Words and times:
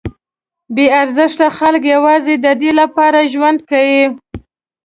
بې 0.75 0.85
ارزښته 1.01 1.47
خلک 1.57 1.83
یوازې 1.95 2.33
ددې 2.45 2.71
لپاره 2.81 3.29
ژوند 3.33 3.59
کوي. 3.69 4.03